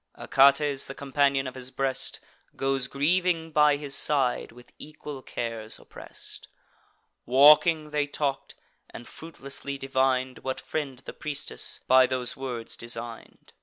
[0.17, 2.19] Achates, the companion of his breast,
[2.55, 6.47] Goes grieving by his side, with equal cares oppress'd.
[7.27, 8.55] Walking, they talk'd,
[8.89, 13.53] and fruitlessly divin'd What friend the priestess by those words design'd.